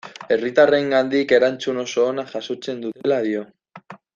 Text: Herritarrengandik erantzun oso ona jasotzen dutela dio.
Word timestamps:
Herritarrengandik 0.35 1.33
erantzun 1.37 1.83
oso 1.83 2.07
ona 2.13 2.27
jasotzen 2.35 2.83
dutela 2.87 3.21
dio. 3.31 3.45